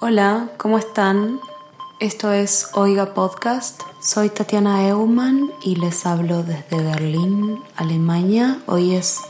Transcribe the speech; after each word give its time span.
Hola, 0.00 0.50
¿cómo 0.58 0.78
están? 0.78 1.40
Esto 1.98 2.30
es 2.32 2.70
Oiga 2.74 3.14
Podcast. 3.14 3.80
Soy 4.00 4.28
Tatiana 4.28 4.86
Eumann 4.86 5.50
y 5.62 5.76
les 5.76 6.04
hablo 6.04 6.42
desde 6.42 6.82
Berlín, 6.82 7.58
Alemania. 7.76 8.60
Hoy 8.66 8.94
es 8.94 9.20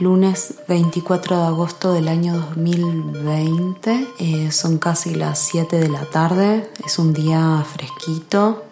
lunes 0.00 0.54
24 0.66 1.38
de 1.38 1.44
agosto 1.44 1.92
del 1.92 2.08
año 2.08 2.34
2020. 2.34 4.08
Eh, 4.18 4.50
son 4.50 4.78
casi 4.78 5.14
las 5.14 5.38
7 5.38 5.78
de 5.78 5.88
la 5.88 6.04
tarde. 6.06 6.70
Es 6.84 6.98
un 6.98 7.12
día 7.12 7.64
fresquito. 7.64 8.64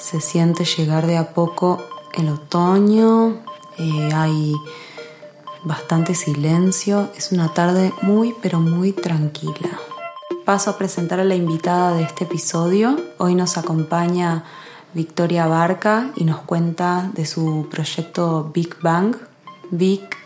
Se 0.00 0.20
siente 0.20 0.64
llegar 0.64 1.06
de 1.06 1.16
a 1.16 1.32
poco 1.32 1.84
el 2.14 2.28
otoño. 2.28 3.36
Eh, 3.78 4.10
hay 4.12 4.54
bastante 5.62 6.14
silencio. 6.14 7.10
Es 7.16 7.30
una 7.30 7.54
tarde 7.54 7.92
muy 8.02 8.34
pero 8.42 8.58
muy 8.58 8.92
tranquila. 8.92 9.78
Paso 10.44 10.70
a 10.70 10.78
presentar 10.78 11.20
a 11.20 11.24
la 11.24 11.36
invitada 11.36 11.94
de 11.94 12.02
este 12.02 12.24
episodio. 12.24 12.98
Hoy 13.18 13.36
nos 13.36 13.58
acompaña 13.58 14.44
Victoria 14.92 15.46
Barca 15.46 16.10
y 16.16 16.24
nos 16.24 16.40
cuenta 16.40 17.10
de 17.14 17.26
su 17.26 17.68
proyecto 17.70 18.50
Big 18.52 18.76
Bang. 18.80 19.14
Vic 19.70 20.17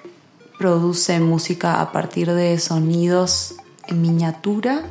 produce 0.62 1.18
música 1.18 1.80
a 1.80 1.90
partir 1.90 2.32
de 2.32 2.56
sonidos 2.60 3.56
en 3.88 4.00
miniatura 4.00 4.82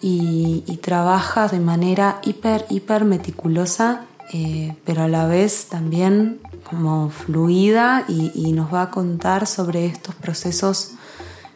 y, 0.00 0.62
trabaja 0.82 1.46
de 1.46 1.60
manera 1.60 2.18
hiper, 2.24 2.66
hiper 2.68 3.04
meticulosa, 3.04 4.06
eh, 4.32 4.74
pero 4.84 5.02
a 5.02 5.08
la 5.08 5.26
vez 5.26 5.66
también 5.66 6.40
como 6.68 7.10
fluida 7.10 8.06
y, 8.08 8.50
nos 8.50 8.74
va 8.74 8.82
a 8.82 8.90
contar 8.90 9.46
sobre 9.46 9.86
estos 9.86 10.16
procesos 10.16 10.94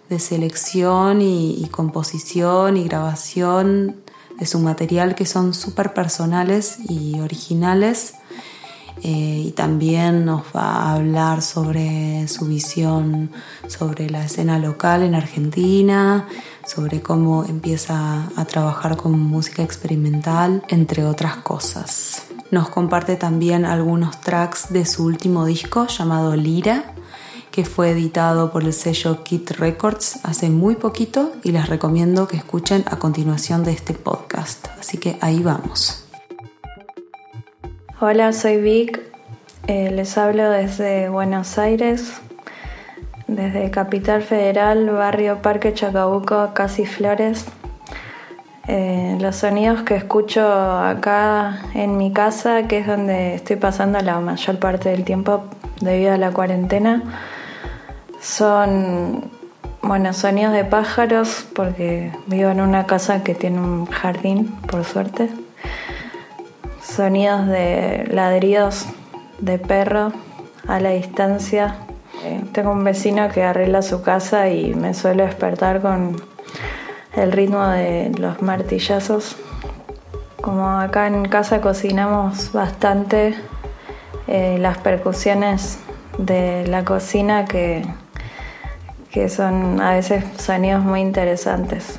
de 0.09 0.21
selección 0.21 1.21
y, 1.21 1.69
composición 1.73 2.77
y 2.77 2.85
grabación 2.85 3.97
de 4.39 4.47
su 4.47 4.61
material 4.61 5.17
que 5.17 5.27
son 5.27 5.53
súper 5.53 5.95
personales 5.95 6.79
y 6.89 7.19
originales 7.19 8.15
eh, 9.03 9.43
y 9.47 9.51
también 9.51 10.25
nos 10.25 10.43
va 10.55 10.75
a 10.75 10.95
hablar 10.95 11.43
sobre 11.43 12.29
su 12.29 12.47
visión 12.47 13.31
sobre 13.67 14.09
la 14.09 14.25
escena 14.25 14.59
local 14.59 15.03
en 15.03 15.15
Argentina, 15.17 16.29
sobre 16.65 17.03
cómo 17.03 17.45
empieza 17.45 18.29
a 18.37 18.45
trabajar 18.45 18.97
con 18.97 19.19
música 19.19 19.63
experimental, 19.63 20.63
entre 20.69 21.05
otras 21.05 21.37
cosas. 21.39 22.23
Nos 22.53 22.69
comparte 22.69 23.17
también 23.17 23.65
algunos 23.65 24.21
tracks 24.21 24.73
de 24.73 24.87
su 24.87 25.05
último 25.05 25.47
disco 25.47 25.87
llamado 25.89 26.37
Lira, 26.37 26.95
que 27.51 27.65
fue 27.65 27.91
editado 27.91 28.53
por 28.53 28.63
el 28.63 28.73
sello 28.73 29.25
Kit 29.25 29.51
Records 29.53 30.21
hace 30.23 30.49
muy 30.49 30.77
poquito 30.77 31.33
y 31.43 31.53
les 31.53 31.69
recomiendo 31.69 32.29
que 32.29 32.37
escuchen 32.37 32.85
a 32.87 32.99
continuación 32.99 33.65
de 33.65 33.73
este 33.73 33.95
podcast. 33.95 34.69
Así 34.79 34.99
que 34.99 35.19
ahí 35.21 35.43
vamos. 35.43 36.02
Hola, 38.05 38.33
soy 38.33 38.61
Vic. 38.61 39.01
Eh, 39.69 39.93
les 39.93 40.19
hablo 40.19 40.51
desde 40.51 41.09
Buenos 41.09 41.57
Aires, 41.57 42.21
desde 43.29 43.71
Capital 43.71 44.23
Federal, 44.23 44.91
barrio 44.91 45.41
Parque 45.41 45.73
Chacabuco, 45.73 46.51
Casi 46.53 46.85
Flores. 46.85 47.45
Eh, 48.67 49.17
los 49.21 49.37
sonidos 49.37 49.85
que 49.85 49.95
escucho 49.95 50.45
acá 50.45 51.61
en 51.75 51.97
mi 51.97 52.13
casa, 52.13 52.67
que 52.67 52.79
es 52.79 52.89
donde 52.89 53.37
estoy 53.37 53.55
pasando 53.55 54.01
la 54.01 54.19
mayor 54.19 54.59
parte 54.59 54.89
del 54.89 55.05
tiempo 55.05 55.45
debido 55.81 56.13
a 56.13 56.19
la 56.19 56.33
cuarentena, 56.33 57.05
son 58.21 59.31
bueno, 59.81 60.13
sonidos 60.13 60.53
de 60.55 60.65
pájaros, 60.65 61.47
porque 61.55 62.11
vivo 62.27 62.51
en 62.51 62.63
una 62.63 62.85
casa 62.85 63.23
que 63.23 63.37
tiene 63.37 63.61
un 63.61 63.87
jardín, 63.87 64.49
por 64.67 64.83
suerte 64.83 65.29
sonidos 66.93 67.47
de 67.47 68.07
ladridos 68.11 68.87
de 69.39 69.59
perro 69.59 70.13
a 70.69 70.79
la 70.79 70.91
distancia. 70.91 71.77
Eh, 72.23 72.45
tengo 72.53 72.71
un 72.71 72.85
vecino 72.85 73.29
que 73.31 73.43
arregla 73.43 73.81
su 73.81 74.03
casa 74.03 74.51
y 74.51 74.75
me 74.75 74.93
suele 74.93 75.25
despertar 75.25 75.81
con 75.81 76.17
el 77.17 77.33
ritmo 77.33 77.67
de 77.67 78.13
los 78.19 78.43
martillazos. 78.43 79.37
Como 80.43 80.69
acá 80.69 81.07
en 81.07 81.25
casa 81.29 81.63
cocinamos 81.63 82.53
bastante, 82.53 83.35
eh, 84.27 84.59
las 84.61 84.77
percusiones 84.79 85.79
de 86.19 86.67
la 86.67 86.85
cocina 86.85 87.47
que, 87.47 87.87
que 89.11 89.31
son 89.31 89.81
a 89.81 89.95
veces 89.95 90.25
sonidos 90.37 90.83
muy 90.83 91.01
interesantes. 91.01 91.99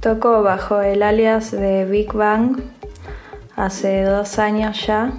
Toco 0.00 0.42
bajo 0.42 0.80
el 0.80 1.02
alias 1.02 1.50
de 1.50 1.84
Big 1.84 2.12
Bang 2.14 2.62
hace 3.56 4.02
dos 4.02 4.38
años 4.38 4.86
ya. 4.86 5.12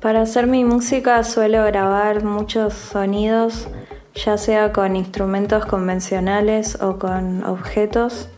Para 0.00 0.22
hacer 0.22 0.46
mi 0.46 0.64
música 0.64 1.24
suelo 1.24 1.64
grabar 1.64 2.24
muchos 2.24 2.74
sonidos, 2.74 3.68
ya 4.14 4.36
sea 4.36 4.72
con 4.72 4.96
instrumentos 4.96 5.64
convencionales 5.64 6.80
o 6.82 6.98
con 6.98 7.42
objetos. 7.44 8.28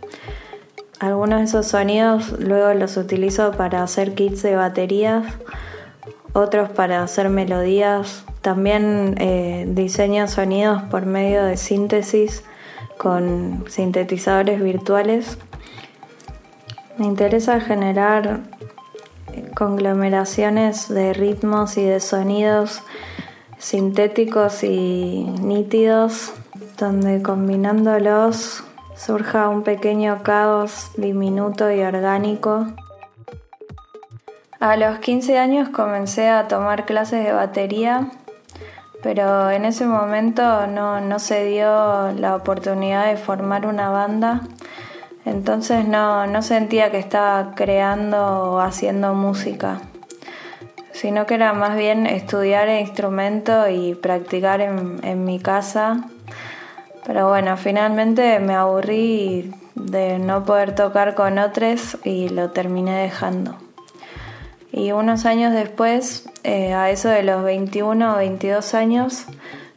Algunos 1.01 1.41
de 1.41 1.45
esos 1.47 1.67
sonidos 1.67 2.39
luego 2.39 2.73
los 2.75 2.97
utilizo 2.97 3.51
para 3.53 3.83
hacer 3.83 4.15
kits 4.15 4.43
de 4.43 4.55
baterías, 4.55 5.27
otros 6.33 6.71
para 6.71 7.03
hacer 7.03 7.31
melodías. 7.31 8.25
También 8.43 9.17
eh, 9.19 9.67
diseño 9.69 10.29
sonidos 10.29 10.83
por 10.85 11.05
medio 11.05 11.45
de 11.45 11.57
síntesis 11.57 12.45
con 12.97 13.65
sintetizadores 13.69 14.63
virtuales. 14.63 15.39
Me 16.99 17.05
interesa 17.05 17.61
generar 17.61 18.41
conglomeraciones 19.55 20.89
de 20.89 21.13
ritmos 21.13 21.77
y 21.77 21.85
de 21.85 22.01
sonidos 22.01 22.83
sintéticos 23.59 24.65
y 24.65 25.25
nítidos, 25.43 26.33
donde 26.79 27.23
combinándolos 27.23 28.65
surja 28.97 29.49
un 29.49 29.63
pequeño 29.63 30.23
caos 30.23 30.91
diminuto 30.97 31.71
y 31.71 31.83
orgánico. 31.83 32.67
A 34.59 34.77
los 34.77 34.99
15 34.99 35.39
años 35.39 35.69
comencé 35.69 36.29
a 36.31 36.49
tomar 36.49 36.87
clases 36.87 37.25
de 37.25 37.33
batería, 37.33 38.11
pero 39.03 39.51
en 39.51 39.67
ese 39.67 39.85
momento 39.85 40.67
no, 40.67 41.03
no 41.03 41.19
se 41.19 41.45
dio 41.45 42.13
la 42.13 42.37
oportunidad 42.37 43.07
de 43.07 43.19
formar 43.19 43.67
una 43.67 43.91
banda 43.91 44.41
entonces 45.27 45.89
no, 45.89 46.41
sentía 46.41 46.93
que 46.93 47.01
estaba 47.01 47.53
creando 47.57 48.53
o 48.53 48.61
haciendo 48.61 49.13
música, 49.13 49.81
sino 50.93 51.27
que 51.27 51.35
era 51.35 51.53
más 51.53 51.77
bien 51.77 52.07
estudiar 52.07 52.69
el 52.69 52.81
instrumento 52.83 53.69
y 53.69 53.97
practicar 53.97 54.61
en, 54.61 55.25
mi 55.25 55.41
casa. 55.41 56.05
Pero 57.05 57.29
bueno, 57.29 57.57
finalmente 57.57 58.39
me 58.39 58.55
aburrí 58.55 59.53
de 59.75 60.21
no 60.21 60.45
poder 60.45 60.77
tocar 60.77 61.17
con 61.17 61.41
otros 61.41 61.99
y 62.05 62.29
lo 62.29 62.51
terminé 62.51 63.03
dejando. 63.03 63.57
Y 64.71 64.93
unos 64.93 65.27
años 65.27 65.53
después, 65.53 66.29
eh, 66.45 66.73
a 66.73 66.91
eso 66.91 67.09
de 67.09 67.25
los 67.25 67.43
21 67.43 68.15
o 68.15 68.17
22 68.19 68.75
años, 68.75 69.27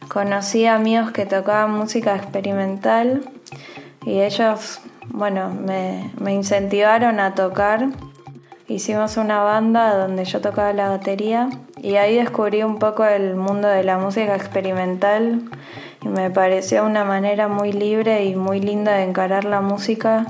conocí 0.08 0.66
a 0.66 0.76
amigos 0.76 1.10
que 1.10 1.26
tocaban 1.26 1.72
música 1.72 2.14
experimental 2.14 3.28
y 4.04 4.20
ellos 4.20 4.80
bueno, 5.12 5.50
me, 5.50 6.32
incentivaron 6.32 7.20
a 7.20 7.34
tocar. 7.34 7.88
Hicimos 8.68 9.16
una 9.16 9.42
banda 9.42 9.96
donde 9.96 10.24
yo 10.24 10.40
tocaba 10.40 10.72
la 10.72 10.88
batería 10.88 11.50
y 11.76 11.96
ahí 11.96 12.16
descubrí 12.16 12.62
un 12.62 12.78
poco 12.78 13.04
el 13.04 13.34
mundo 13.34 13.68
de 13.68 13.82
la 13.82 13.98
música 13.98 14.36
experimental 14.36 15.42
y 16.02 16.08
me 16.08 16.30
pareció 16.30 16.84
una 16.84 17.04
manera 17.04 17.48
muy 17.48 17.72
libre 17.72 18.24
y 18.24 18.36
muy 18.36 18.60
linda 18.60 18.92
de 18.92 19.02
encarar 19.02 19.44
la 19.44 19.60
música 19.60 20.26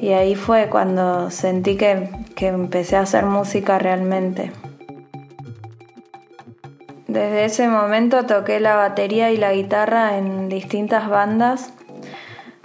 y 0.00 0.10
ahí 0.12 0.36
fue 0.36 0.68
cuando 0.68 1.30
sentí 1.30 1.76
que, 1.76 2.08
que 2.36 2.48
empecé 2.48 2.96
a 2.96 3.00
hacer 3.00 3.26
música 3.26 3.78
realmente. 3.78 4.52
Desde 7.08 7.44
ese 7.44 7.68
momento 7.68 8.24
toqué 8.24 8.58
la 8.58 8.76
batería 8.76 9.32
y 9.32 9.36
la 9.36 9.52
guitarra 9.52 10.16
en 10.16 10.48
distintas 10.48 11.10
bandas. 11.10 11.74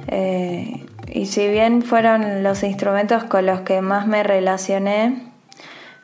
Eh, 0.08 0.87
y 1.12 1.26
si 1.26 1.48
bien 1.48 1.82
fueron 1.82 2.44
los 2.44 2.64
instrumentos 2.64 3.24
con 3.24 3.46
los 3.46 3.62
que 3.62 3.82
más 3.82 4.08
me 4.08 4.24
relacioné, 4.24 5.32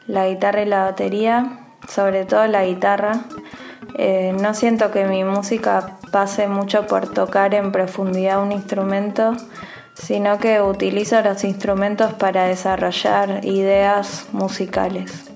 la 0.07 0.27
guitarra 0.27 0.61
y 0.61 0.65
la 0.65 0.85
batería, 0.85 1.59
sobre 1.87 2.25
todo 2.25 2.47
la 2.47 2.65
guitarra, 2.65 3.21
eh, 3.97 4.35
no 4.39 4.53
siento 4.53 4.91
que 4.91 5.05
mi 5.05 5.23
música 5.23 5.97
pase 6.11 6.47
mucho 6.47 6.87
por 6.87 7.13
tocar 7.13 7.53
en 7.53 7.71
profundidad 7.71 8.41
un 8.41 8.51
instrumento, 8.51 9.35
sino 9.93 10.39
que 10.39 10.61
utilizo 10.61 11.21
los 11.21 11.43
instrumentos 11.43 12.13
para 12.13 12.45
desarrollar 12.45 13.45
ideas 13.45 14.27
musicales. 14.31 15.29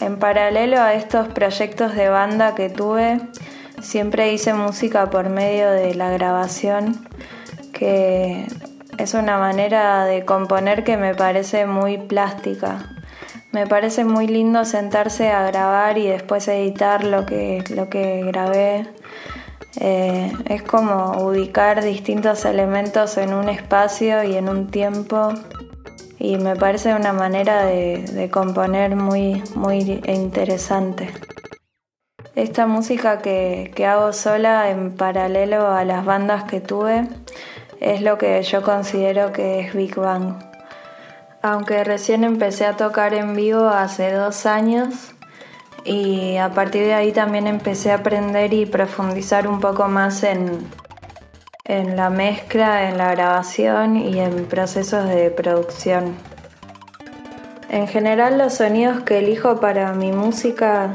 En 0.00 0.18
paralelo 0.18 0.80
a 0.80 0.94
estos 0.94 1.28
proyectos 1.28 1.94
de 1.94 2.08
banda 2.08 2.54
que 2.54 2.70
tuve, 2.70 3.20
siempre 3.82 4.32
hice 4.32 4.54
música 4.54 5.10
por 5.10 5.28
medio 5.28 5.70
de 5.70 5.94
la 5.94 6.10
grabación, 6.10 7.06
que 7.72 8.46
es 8.98 9.14
una 9.14 9.38
manera 9.38 10.04
de 10.04 10.24
componer 10.24 10.84
que 10.84 10.96
me 10.96 11.14
parece 11.14 11.66
muy 11.66 11.98
plástica. 11.98 12.90
Me 13.52 13.66
parece 13.66 14.04
muy 14.04 14.26
lindo 14.26 14.64
sentarse 14.64 15.30
a 15.30 15.46
grabar 15.50 15.96
y 15.98 16.06
después 16.06 16.46
editar 16.48 17.04
lo 17.04 17.24
que, 17.24 17.64
lo 17.74 17.88
que 17.88 18.22
grabé. 18.24 18.86
Eh, 19.80 20.32
es 20.46 20.62
como 20.62 21.24
ubicar 21.24 21.84
distintos 21.84 22.44
elementos 22.44 23.16
en 23.16 23.32
un 23.32 23.48
espacio 23.48 24.24
y 24.24 24.34
en 24.36 24.48
un 24.48 24.70
tiempo 24.70 25.32
y 26.18 26.36
me 26.36 26.56
parece 26.56 26.94
una 26.94 27.12
manera 27.12 27.64
de, 27.64 28.28
componer 28.32 28.96
muy, 28.96 29.42
muy 29.54 30.00
interesante. 30.06 31.10
Esta 32.38 32.68
música 32.68 33.18
que, 33.18 33.72
que 33.74 33.84
hago 33.84 34.12
sola 34.12 34.70
en 34.70 34.92
paralelo 34.92 35.72
a 35.72 35.84
las 35.84 36.04
bandas 36.04 36.44
que 36.44 36.60
tuve 36.60 37.08
es 37.80 38.00
lo 38.00 38.16
que 38.16 38.40
yo 38.44 38.62
considero 38.62 39.32
que 39.32 39.58
es 39.58 39.74
Big 39.74 39.96
Bang. 39.96 40.38
Aunque 41.42 41.82
recién 41.82 42.22
empecé 42.22 42.64
a 42.64 42.76
tocar 42.76 43.12
en 43.12 43.34
vivo 43.34 43.66
hace 43.66 44.12
dos 44.12 44.46
años 44.46 45.16
y 45.84 46.36
a 46.36 46.50
partir 46.50 46.84
de 46.84 46.94
ahí 46.94 47.10
también 47.10 47.48
empecé 47.48 47.90
a 47.90 47.96
aprender 47.96 48.54
y 48.54 48.66
profundizar 48.66 49.48
un 49.48 49.58
poco 49.58 49.88
más 49.88 50.22
en, 50.22 50.64
en 51.64 51.96
la 51.96 52.08
mezcla, 52.08 52.88
en 52.88 52.98
la 52.98 53.10
grabación 53.10 53.96
y 53.96 54.20
en 54.20 54.44
procesos 54.44 55.08
de 55.08 55.32
producción. 55.32 56.14
En 57.68 57.88
general 57.88 58.38
los 58.38 58.54
sonidos 58.54 59.00
que 59.00 59.18
elijo 59.18 59.58
para 59.58 59.92
mi 59.92 60.12
música 60.12 60.94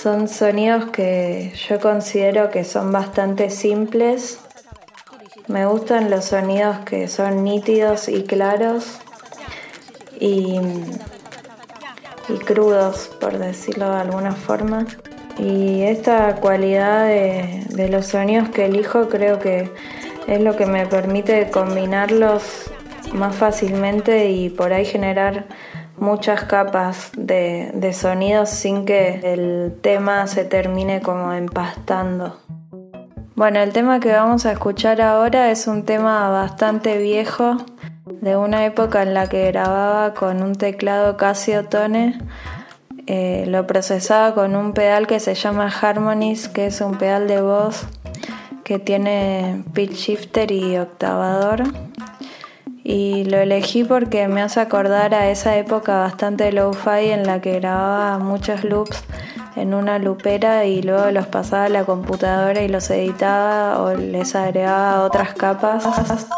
son 0.00 0.28
sonidos 0.28 0.90
que 0.90 1.52
yo 1.68 1.80
considero 1.80 2.50
que 2.50 2.64
son 2.64 2.92
bastante 2.92 3.50
simples 3.50 4.40
me 5.48 5.64
gustan 5.64 6.10
los 6.10 6.24
sonidos 6.24 6.80
que 6.80 7.06
son 7.06 7.44
nítidos 7.44 8.08
y 8.08 8.24
claros 8.24 8.98
y, 10.18 10.58
crudos, 12.44 13.10
por 13.20 13.38
decirlo 13.38 13.88
de 13.90 14.00
alguna 14.00 14.32
forma. 14.32 14.86
Y 15.38 15.82
esta 15.82 16.34
cualidad 16.36 17.06
de, 17.06 17.62
de 17.68 17.88
los 17.88 18.06
sonidos 18.06 18.48
que 18.48 18.64
elijo 18.66 19.08
creo 19.08 19.38
que 19.38 19.70
es 20.26 20.40
lo 20.40 20.56
que 20.56 20.66
me 20.66 20.84
permite 20.86 21.48
combinarlos 21.50 22.72
más 23.12 23.36
fácilmente 23.36 24.28
y 24.30 24.48
por 24.48 24.72
ahí 24.72 24.84
generar 24.84 25.44
muchas 25.98 26.44
capas 26.44 27.10
de, 27.16 27.70
de, 27.74 27.92
sonidos 27.92 28.50
sin 28.50 28.84
que 28.84 29.20
el 29.22 29.78
tema 29.80 30.26
se 30.26 30.44
termine 30.44 31.00
como 31.00 31.32
empastando. 31.32 32.38
Bueno, 33.34 33.60
el 33.60 33.72
tema 33.72 34.00
que 34.00 34.12
vamos 34.12 34.46
a 34.46 34.52
escuchar 34.52 35.00
ahora 35.00 35.50
es 35.50 35.66
un 35.66 35.84
tema 35.84 36.28
bastante 36.30 36.98
viejo, 36.98 37.58
de 38.06 38.36
una 38.36 38.64
época 38.64 39.02
en 39.02 39.14
la 39.14 39.28
que 39.28 39.46
grababa 39.50 40.14
con 40.14 40.42
un 40.42 40.54
teclado 40.54 41.16
Casio 41.16 41.66
Tone. 41.66 42.18
Eh, 43.06 43.44
lo 43.46 43.66
procesaba 43.66 44.34
con 44.34 44.56
un 44.56 44.72
pedal 44.72 45.06
que 45.06 45.20
se 45.20 45.34
llama 45.34 45.68
Harmonies, 45.68 46.48
que 46.48 46.66
es 46.66 46.80
un 46.80 46.98
pedal 46.98 47.28
de 47.28 47.40
voz 47.40 47.86
que 48.64 48.78
tiene 48.80 49.62
pitch 49.74 49.92
shifter 49.92 50.50
y 50.50 50.76
octavador. 50.78 51.62
Y 52.88 53.24
lo 53.24 53.38
elegí 53.38 53.82
porque 53.82 54.28
me 54.28 54.42
hace 54.42 54.60
acordar 54.60 55.12
a 55.12 55.28
esa 55.28 55.56
época 55.56 55.98
bastante 55.98 56.52
low-fi 56.52 57.10
en 57.10 57.26
la 57.26 57.40
que 57.40 57.58
grababa 57.58 58.20
muchos 58.20 58.62
loops 58.62 59.02
en 59.56 59.74
una 59.74 59.98
lupera 59.98 60.66
y 60.66 60.82
luego 60.82 61.10
los 61.10 61.26
pasaba 61.26 61.64
a 61.64 61.68
la 61.68 61.84
computadora 61.84 62.62
y 62.62 62.68
los 62.68 62.88
editaba 62.90 63.82
o 63.82 63.94
les 63.94 64.36
agregaba 64.36 65.02
otras 65.02 65.34
capas. 65.34 66.28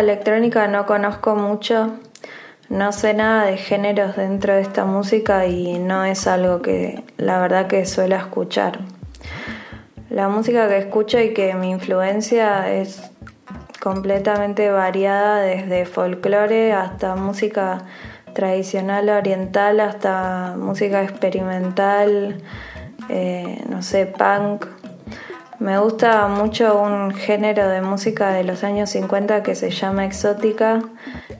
Electrónica 0.00 0.66
no 0.68 0.86
conozco 0.86 1.34
mucho, 1.34 1.94
no 2.68 2.92
sé 2.92 3.14
nada 3.14 3.46
de 3.46 3.56
géneros 3.56 4.16
dentro 4.16 4.54
de 4.54 4.62
esta 4.62 4.84
música 4.84 5.46
y 5.46 5.78
no 5.78 6.04
es 6.04 6.26
algo 6.26 6.62
que 6.62 7.04
la 7.16 7.40
verdad 7.40 7.66
que 7.66 7.86
suelo 7.86 8.16
escuchar. 8.16 8.80
La 10.10 10.28
música 10.28 10.68
que 10.68 10.78
escucho 10.78 11.20
y 11.20 11.34
que 11.34 11.54
mi 11.54 11.70
influencia 11.70 12.72
es 12.72 13.02
completamente 13.80 14.70
variada 14.70 15.40
desde 15.40 15.86
folclore 15.86 16.72
hasta 16.72 17.14
música 17.14 17.84
tradicional 18.32 19.08
oriental 19.08 19.80
hasta 19.80 20.54
música 20.58 21.02
experimental, 21.02 22.42
eh, 23.08 23.62
no 23.68 23.82
sé, 23.82 24.06
punk, 24.06 24.66
me 25.58 25.78
gusta 25.78 26.28
mucho 26.28 26.80
un 26.80 27.12
género 27.12 27.68
de 27.68 27.80
música 27.80 28.32
de 28.32 28.44
los 28.44 28.62
años 28.64 28.90
50 28.90 29.42
que 29.42 29.54
se 29.54 29.70
llama 29.70 30.04
exótica, 30.04 30.82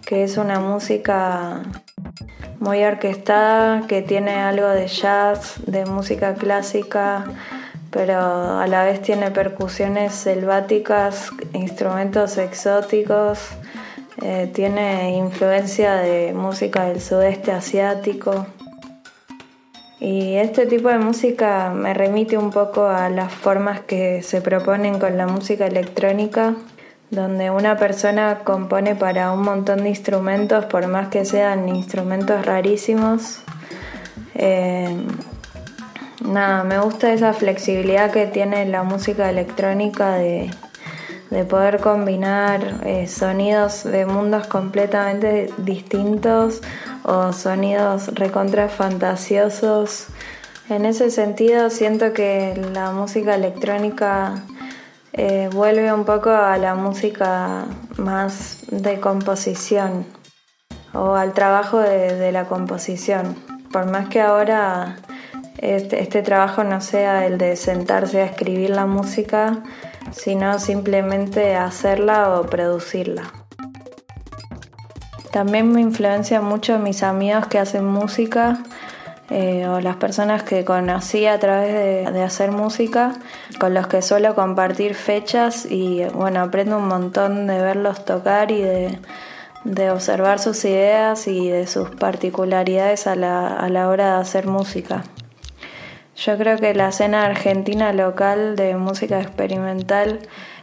que 0.05 0.25
es 0.25 0.37
una 0.39 0.61
música 0.61 1.63
muy 2.59 2.83
orquestada, 2.85 3.87
que 3.87 4.03
tiene 4.03 4.35
algo 4.35 4.69
de 4.69 4.87
jazz, 4.87 5.61
de 5.67 5.85
música 5.85 6.35
clásica, 6.35 7.25
pero 7.91 8.59
a 8.59 8.67
la 8.67 8.85
vez 8.85 9.03
tiene 9.03 9.31
percusiones 9.31 10.15
selváticas, 10.15 11.31
instrumentos 11.53 12.39
exóticos, 12.39 13.51
eh, 14.23 14.51
tiene 14.55 15.17
influencia 15.17 15.97
de 15.97 16.33
música 16.33 16.85
del 16.85 17.01
sudeste 17.01 17.53
asiático. 17.53 18.47
Y 19.99 20.35
este 20.35 20.67
tipo 20.67 20.88
de 20.88 20.99
música 20.99 21.71
me 21.71 21.95
remite 21.95 22.37
un 22.37 22.50
poco 22.50 22.87
a 22.87 23.09
las 23.09 23.33
formas 23.33 23.81
que 23.81 24.23
se 24.23 24.43
proponen 24.43 24.99
con 24.99 25.17
la 25.17 25.26
música 25.26 25.67
electrónica, 25.67 26.55
donde 27.11 27.50
una 27.50 27.76
persona 27.79 28.41
compone 28.45 28.95
para 28.95 29.33
un 29.33 29.43
montón 29.43 29.85
de 29.85 29.88
instrumentos, 29.88 30.67
por 30.67 30.87
más 30.87 31.09
que 31.09 31.25
sean 31.25 31.69
instrumentos 31.69 32.45
rarísimos. 32.45 33.41
Eh, 34.35 34.95
nada, 36.23 36.62
me 36.65 36.79
gusta 36.79 37.12
esa 37.12 37.33
flexibilidad 37.33 38.11
que 38.11 38.26
tiene 38.26 38.67
la 38.67 38.83
música 38.83 39.31
electrónica 39.31 40.17
de, 40.17 40.50
poder 41.49 41.80
combinar 41.80 42.80
eh, 42.85 43.06
sonidos 43.06 43.85
de 43.85 44.06
mundos 44.06 44.47
completamente 44.47 45.52
distintos 45.59 46.62
o 47.02 47.33
sonidos 47.33 48.14
recontra 48.14 48.68
fantasiosos. 48.68 50.06
En 50.68 50.85
ese 50.85 51.11
sentido 51.11 51.71
siento 51.71 52.12
que 52.12 52.54
la 52.73 52.90
música 52.90 53.35
electrónica 53.35 54.42
eh, 55.12 55.49
vuelve 55.52 55.92
un 55.92 56.04
poco 56.04 56.30
a 56.30 56.56
la 56.59 56.75
música 56.75 57.66
más 57.97 58.64
de 58.71 59.00
composición 59.00 60.06
o 60.92 61.14
al 61.14 61.33
trabajo 61.33 61.78
de 61.78 62.33
la 62.33 62.45
composición. 62.47 63.37
Por 63.71 63.90
más 63.90 64.09
que 64.09 64.21
ahora 64.21 64.97
este, 65.59 66.02
este, 66.02 66.23
trabajo 66.23 66.64
no 66.64 66.80
sea 66.80 67.26
el 67.26 67.38
de 67.38 67.56
sentarse 67.56 68.21
a 68.21 68.26
escribir 68.26 68.71
la 68.71 68.87
música, 68.87 69.62
sino 70.13 70.59
simplemente 70.59 71.55
hacerla 71.55 72.39
o 72.39 72.43
producirla. 72.45 73.25
También 75.31 75.71
me 75.71 75.81
influencia 75.81 76.41
mucho 76.41 76.79
mis 76.79 77.03
amigos 77.03 77.47
que 77.47 77.59
hacen 77.59 77.85
música 77.85 78.63
eh, 79.29 79.67
o 79.67 79.81
las 79.81 79.97
personas 79.97 80.45
que 80.45 80.65
conocí 80.65 81.27
a 81.27 81.39
través 81.39 82.15
de, 82.15 82.23
hacer 82.23 82.53
música, 82.53 83.13
con 83.59 83.75
los 83.75 83.87
que 83.87 84.01
suelo 84.01 84.35
compartir 84.35 84.95
fechas 84.95 85.67
y 85.69 86.05
bueno, 86.15 86.41
aprendo 86.41 86.79
un 86.79 86.89
montón 86.89 87.47
de 87.47 87.61
verlos 87.61 88.05
tocar 88.05 88.51
y 88.51 88.63
de, 88.63 89.91
observar 89.91 90.39
sus 90.39 90.65
ideas 90.65 91.27
y 91.27 91.51
de 91.51 91.67
sus 91.67 91.91
particularidades 91.91 93.07
a 93.07 93.17
la 93.17 93.89
hora 93.89 94.15
de 94.15 94.21
hacer 94.21 94.47
música. 94.47 95.03
Yo 96.17 96.39
creo 96.39 96.57
que 96.57 96.73
la 96.73 96.89
escena 96.89 97.27
argentina 97.27 97.93
local 97.93 98.57
de 98.57 98.75
música 98.77 99.21
experimental 99.21 100.21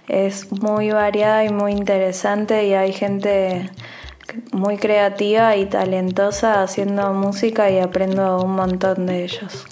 es 0.08 0.52
muy 0.52 0.90
variada 0.90 1.46
y 1.46 1.50
muy 1.50 1.74
interesante 1.74 2.66
y 2.66 2.74
hay 2.74 2.92
gente 2.92 3.70
muy 4.52 4.78
creativa 4.78 5.56
y 5.56 5.68
talentosa 5.68 6.64
haciendo 6.64 7.14
música 7.14 7.70
y 7.70 7.78
aprendo 7.78 8.42
un 8.42 8.56
montón 8.56 9.06
de 9.06 9.26
ellos. 9.26 9.68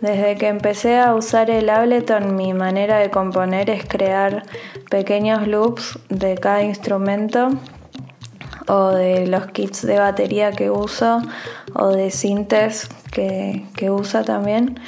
Desde 0.00 0.36
que 0.36 0.46
empecé 0.46 0.98
a 0.98 1.14
usar 1.14 1.50
el 1.50 1.68
Ableton, 1.68 2.36
mi 2.36 2.54
manera 2.54 2.98
de 2.98 3.10
componer 3.10 3.68
es 3.68 3.84
crear 3.84 4.44
pequeños 4.90 5.46
loops 5.48 5.98
de 6.08 6.36
cada 6.36 6.62
instrumento 6.62 7.50
o 8.68 8.90
de 8.90 9.26
los 9.26 9.46
kits 9.46 9.86
de 9.86 9.98
batería 9.98 10.52
que 10.52 10.70
uso 10.70 11.20
o 11.74 11.88
de 11.88 12.10
sintes 12.10 12.88
que, 13.10 13.90
usa 13.90 14.22
también 14.24 14.78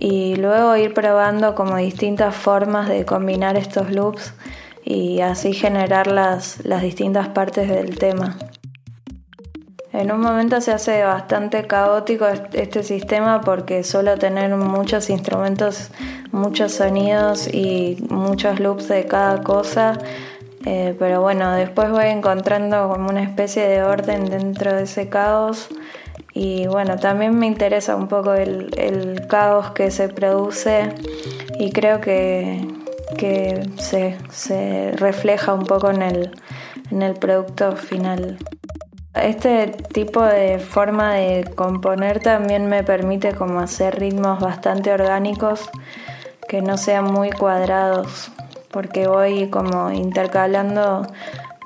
y 0.00 0.36
luego 0.36 0.76
ir 0.76 0.94
probando 0.94 1.54
como 1.54 1.76
distintas 1.76 2.34
formas 2.34 2.88
de 2.88 3.04
combinar 3.04 3.56
estos 3.56 3.90
loops 3.90 4.34
y 4.84 5.20
así 5.20 5.52
generar 5.52 6.06
las, 6.06 6.64
las 6.64 6.82
distintas 6.82 7.28
partes 7.28 7.68
del 7.68 7.98
tema. 7.98 8.36
En 9.92 10.10
un 10.10 10.20
momento 10.20 10.60
se 10.62 10.72
hace 10.72 11.04
bastante 11.04 11.66
caótico 11.66 12.26
este 12.26 12.82
sistema 12.82 13.42
porque 13.42 13.84
suelo 13.84 14.16
tener 14.16 14.56
muchos 14.56 15.10
instrumentos, 15.10 15.90
muchos 16.32 16.72
sonidos 16.72 17.46
y 17.46 18.02
muchos 18.08 18.58
loops 18.58 18.88
de 18.88 19.04
cada 19.04 19.42
cosa 19.42 19.98
eh, 20.64 20.94
pero 20.98 21.20
bueno, 21.20 21.52
después 21.54 21.90
voy 21.90 22.06
encontrando 22.06 22.88
como 22.88 23.08
una 23.10 23.22
especie 23.22 23.66
de 23.66 23.82
orden 23.82 24.26
dentro 24.26 24.74
de 24.74 24.84
ese 24.84 25.08
caos. 25.08 25.68
Y 26.34 26.66
bueno, 26.66 26.96
también 26.96 27.38
me 27.38 27.46
interesa 27.46 27.96
un 27.96 28.08
poco 28.08 28.32
el, 28.34 29.26
caos 29.28 29.72
que 29.72 29.90
se 29.90 30.08
produce 30.08 30.90
y 31.58 31.72
creo 31.72 32.00
que, 32.00 32.66
se, 33.76 34.92
refleja 34.96 35.52
un 35.52 35.66
poco 35.66 35.90
en 35.90 36.02
el, 36.02 36.30
en 36.90 37.02
el 37.02 37.14
producto 37.14 37.76
final. 37.76 38.38
Este 39.14 39.66
tipo 39.92 40.22
de 40.22 40.58
forma 40.58 41.14
de 41.14 41.44
componer 41.54 42.20
también 42.20 42.66
me 42.66 42.82
permite 42.82 43.34
como 43.34 43.60
hacer 43.60 43.98
ritmos 43.98 44.40
bastante 44.40 44.90
orgánicos 44.90 45.68
que 46.48 46.62
no 46.62 46.78
sean 46.78 47.04
muy 47.04 47.30
cuadrados 47.30 48.32
porque 48.72 49.06
voy 49.06 49.48
como 49.48 49.92
intercalando 49.92 51.06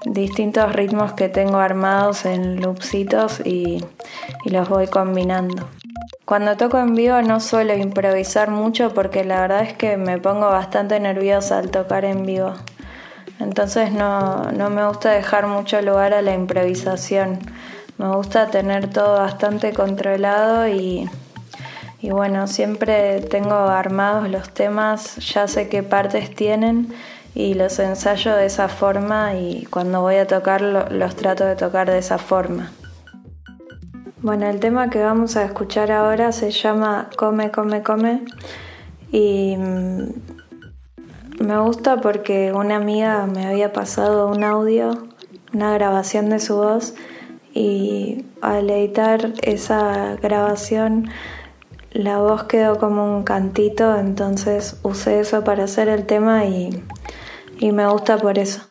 distintos 0.04 0.72
ritmos 0.72 1.12
que 1.14 1.28
tengo 1.28 1.56
armados 1.56 2.26
en 2.26 2.60
loopsitos 2.60 3.40
y, 3.44 3.84
los 4.44 4.68
voy 4.68 4.86
combinando. 4.86 5.68
Cuando 6.24 6.56
toco 6.56 6.78
en 6.78 6.94
vivo 6.94 7.20
no 7.22 7.40
suelo 7.40 7.76
improvisar 7.76 8.50
mucho 8.50 8.94
porque 8.94 9.24
la 9.24 9.40
verdad 9.40 9.62
es 9.62 9.74
que 9.74 9.96
me 9.96 10.18
pongo 10.18 10.48
bastante 10.48 11.00
nerviosa 11.00 11.58
al 11.58 11.70
tocar 11.70 12.04
en 12.04 12.24
vivo. 12.24 12.54
Entonces 13.40 13.92
no, 13.92 14.52
no 14.52 14.70
me 14.70 14.86
gusta 14.86 15.10
dejar 15.10 15.46
mucho 15.46 15.80
lugar 15.82 16.14
a 16.14 16.22
la 16.22 16.34
improvisación. 16.34 17.38
Me 17.98 18.08
gusta 18.14 18.50
tener 18.50 18.88
todo 18.90 19.18
bastante 19.18 19.72
controlado 19.72 20.68
y, 20.68 21.08
y 22.00 22.10
bueno, 22.10 22.46
siempre 22.46 23.20
tengo 23.22 23.54
armados 23.54 24.28
los 24.28 24.50
temas, 24.50 25.16
ya 25.16 25.48
sé 25.48 25.68
qué 25.68 25.82
partes 25.82 26.34
tienen 26.34 26.92
y 27.34 27.54
los 27.54 27.78
ensayo 27.78 28.34
de 28.36 28.46
esa 28.46 28.68
forma 28.68 29.34
y 29.34 29.66
cuando 29.66 30.00
voy 30.00 30.16
a 30.16 30.26
tocar 30.26 30.60
los 30.62 31.16
trato 31.16 31.44
de 31.44 31.56
tocar 31.56 31.90
de 31.90 31.98
esa 31.98 32.18
forma. 32.18 32.70
Bueno, 34.22 34.46
el 34.48 34.60
tema 34.60 34.90
que 34.90 35.02
vamos 35.02 35.36
a 35.36 35.44
escuchar 35.44 35.92
ahora 35.92 36.32
se 36.32 36.50
llama 36.50 37.10
Come, 37.16 37.50
come, 37.50 37.82
come 37.82 38.24
y 39.12 39.56
mm, 39.56 40.08
me 41.40 41.58
gusta 41.60 42.00
porque 42.00 42.52
una 42.52 42.76
amiga 42.76 43.26
me 43.26 43.46
había 43.46 43.72
pasado 43.72 44.28
un 44.28 44.42
audio, 44.42 45.06
una 45.52 45.72
grabación 45.74 46.28
de 46.28 46.40
su 46.40 46.56
voz 46.56 46.94
y 47.54 48.24
al 48.40 48.68
editar 48.68 49.32
esa 49.42 50.16
grabación 50.22 51.08
la 51.96 52.18
voz 52.18 52.44
quedó 52.44 52.78
como 52.78 53.16
un 53.16 53.24
cantito, 53.24 53.96
entonces 53.96 54.78
usé 54.82 55.20
eso 55.20 55.44
para 55.44 55.64
hacer 55.64 55.88
el 55.88 56.06
tema 56.06 56.44
y, 56.44 56.82
y 57.58 57.72
me 57.72 57.86
gusta 57.86 58.18
por 58.18 58.38
eso. 58.38 58.62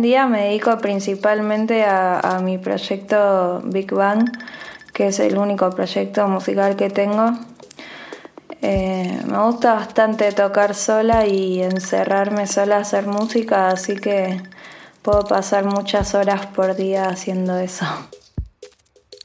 En 0.00 0.04
día 0.04 0.26
me 0.26 0.44
dedico 0.44 0.78
principalmente 0.78 1.84
a, 1.84 2.40
mi 2.42 2.56
proyecto 2.56 3.60
Big 3.64 3.92
Bang, 3.92 4.30
que 4.94 5.08
es 5.08 5.20
el 5.20 5.36
único 5.36 5.68
proyecto 5.68 6.26
musical 6.26 6.74
que 6.74 6.88
tengo. 6.88 7.34
Eh, 8.62 9.20
me 9.26 9.38
gusta 9.42 9.74
bastante 9.74 10.32
tocar 10.32 10.74
sola 10.74 11.26
y 11.26 11.60
encerrarme 11.60 12.46
sola 12.46 12.78
a 12.78 12.80
hacer 12.80 13.06
música, 13.06 13.68
así 13.68 13.94
que 13.94 14.40
puedo 15.02 15.24
pasar 15.24 15.66
muchas 15.66 16.14
horas 16.14 16.46
por 16.46 16.76
día 16.76 17.10
haciendo 17.10 17.58
eso. 17.58 17.84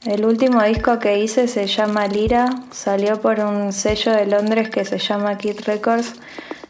El 0.04 0.26
último 0.26 0.62
disco 0.62 0.98
que 0.98 1.18
hice 1.20 1.48
se 1.48 1.66
llama 1.68 2.06
Lira, 2.06 2.50
salió 2.70 3.22
por 3.22 3.40
un 3.40 3.72
sello 3.72 4.12
de 4.12 4.26
Londres 4.26 4.68
que 4.68 4.84
se 4.84 4.98
llama 4.98 5.38
Kid 5.38 5.58
Records, 5.64 6.12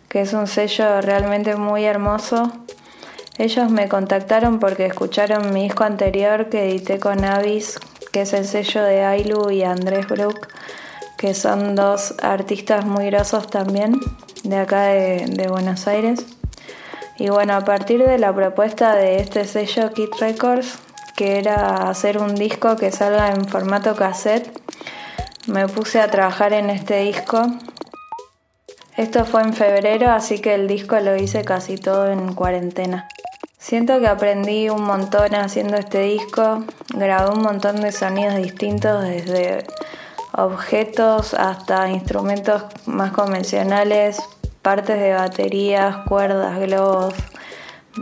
que 0.09 0.21
es 0.21 0.33
un 0.33 0.47
sello 0.47 1.01
realmente 1.01 1.57
muy 1.57 1.85
hermoso. 1.85 2.66
Ellos 3.39 3.71
me 3.71 3.89
contactaron 3.89 4.59
porque 4.59 4.87
escucharon 4.87 5.53
mi 5.53 5.65
disco 5.65 5.85
anterior 5.85 6.49
que 6.49 6.71
edité 6.71 6.99
con 6.99 7.25
Avis, 7.25 7.79
que 8.13 8.23
es 8.23 8.33
el 8.33 8.47
sello 8.47 8.83
de 8.83 9.05
Ailu 9.05 9.51
y 9.51 9.63
Andrés 9.63 10.09
Brook, 10.09 10.49
que 11.19 11.35
son 11.35 11.75
dos 11.75 12.15
artistas 12.23 12.87
muy 12.87 13.07
grosos 13.07 13.49
también, 13.49 14.01
de 14.43 14.57
acá 14.57 14.85
de, 14.85 15.27
de 15.29 15.49
Buenos 15.49 15.87
Aires. 15.87 16.25
Y 17.19 17.29
bueno, 17.29 17.55
a 17.55 17.61
partir 17.61 18.05
de 18.07 18.19
la 18.19 18.35
propuesta 18.35 18.95
de 18.95 19.21
este 19.21 19.45
sello 19.45 19.93
Kid 19.93 20.11
Records, 20.21 20.79
que 21.17 21.39
era 21.39 21.89
hacer 21.89 22.19
un 22.19 22.35
disco 22.35 22.77
que 22.77 22.93
salga 22.93 23.31
en 23.31 23.47
formato 23.47 23.97
cassette. 23.97 24.51
Me 25.47 25.67
puse 25.67 26.01
a 26.01 26.11
trabajar 26.11 26.53
en 26.53 26.69
este 26.69 27.01
disco. 27.01 27.43
Esto 28.97 29.25
fue 29.25 29.43
en 29.43 29.55
febrero, 29.55 30.11
así 30.11 30.41
que 30.41 30.55
el 30.55 30.69
disco 30.69 31.01
lo 31.01 31.17
hice 31.17 31.43
casi 31.43 31.79
todo 31.79 32.11
en 32.11 32.35
cuarentena. 32.35 33.09
Siento 33.69 33.99
que 33.99 34.07
aprendí 34.07 34.69
un 34.71 34.83
montón 34.83 35.35
haciendo 35.35 35.77
este 35.77 36.03
disco, 36.03 36.63
grabé 36.95 37.35
un 37.35 37.43
montón 37.43 37.81
de 37.81 37.91
sonidos 37.91 38.37
distintos 38.37 39.03
desde 39.03 39.67
objetos 40.31 41.35
hasta 41.35 41.91
instrumentos 41.91 42.63
más 42.87 43.11
convencionales, 43.11 44.21
partes 44.63 45.01
de 45.01 45.15
baterías, 45.15 45.97
cuerdas, 46.07 46.61
globos, 46.61 47.15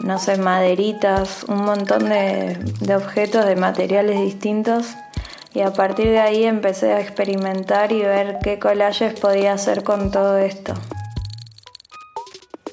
no 0.03 0.19
sé, 0.19 0.37
maderitas, 0.37 1.45
un 1.45 1.65
montón 1.65 2.11
de, 2.11 2.59
objetos, 2.95 3.47
de 3.47 3.57
materiales 3.57 4.21
distintos. 4.21 4.95
Y 5.55 5.63
a 5.63 5.73
partir 5.73 6.09
de 6.09 6.21
ahí 6.21 6.45
empecé 6.45 6.93
a 6.93 7.01
experimentar 7.01 7.91
y 7.91 8.03
ver 8.03 8.37
qué 8.45 8.59
collages 8.59 9.19
podía 9.19 9.55
hacer 9.55 9.83
con 9.83 10.11
todo 10.11 10.37
esto. 10.37 10.75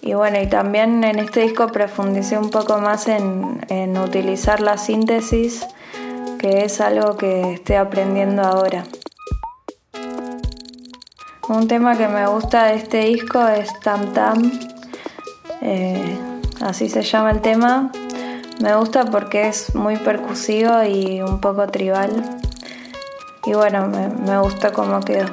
Y 0.01 0.13
bueno, 0.15 0.41
y 0.41 0.47
también 0.47 1.03
en 1.03 1.19
este 1.19 1.41
disco 1.41 1.67
profundicé 1.67 2.37
un 2.37 2.49
poco 2.49 2.79
más 2.79 3.07
en, 3.07 3.63
en 3.69 3.97
utilizar 3.97 4.59
la 4.59 4.77
síntesis, 4.77 5.65
que 6.39 6.65
es 6.65 6.81
algo 6.81 7.17
que 7.17 7.53
estoy 7.53 7.75
aprendiendo 7.75 8.41
ahora. 8.41 8.83
Un 11.47 11.67
tema 11.67 11.97
que 11.97 12.07
me 12.07 12.25
gusta 12.27 12.67
de 12.67 12.75
este 12.75 13.05
disco 13.05 13.45
es 13.47 13.77
Tam 13.81 14.13
Tam. 14.13 14.51
Eh, 15.61 16.17
así 16.61 16.89
se 16.89 17.03
llama 17.03 17.31
el 17.31 17.41
tema. 17.41 17.91
Me 18.61 18.75
gusta 18.75 19.05
porque 19.05 19.49
es 19.49 19.75
muy 19.75 19.97
percusivo 19.97 20.81
y 20.83 21.21
un 21.21 21.41
poco 21.41 21.67
tribal. 21.67 22.39
Y 23.45 23.53
bueno, 23.53 23.87
me, 23.87 24.07
me 24.07 24.39
gusta 24.39 24.71
cómo 24.71 25.01
quedó. 25.01 25.25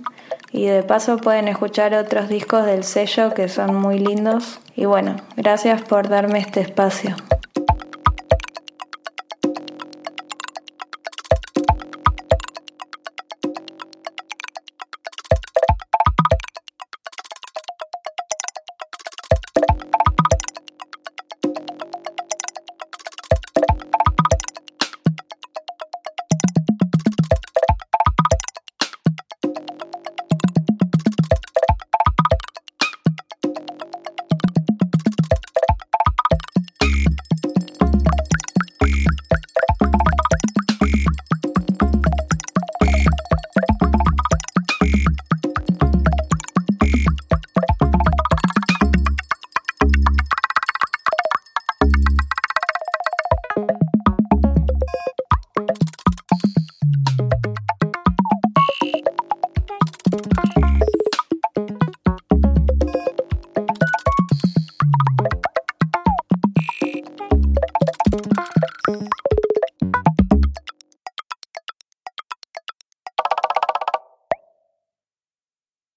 y 0.51 0.65
de 0.65 0.83
paso 0.83 1.19
pueden 1.19 1.49
escuchar 1.49 1.93
otros 1.93 2.31
discos 2.31 2.65
del 2.65 2.85
sello 2.85 3.35
que 3.35 3.51
son 3.51 3.77
muy 3.77 3.99
lindos. 3.99 4.61
Y 4.75 4.87
bueno, 4.87 5.17
gracias 5.37 5.83
por 5.83 6.09
darme 6.09 6.39
este 6.39 6.63
espacio. 6.63 7.17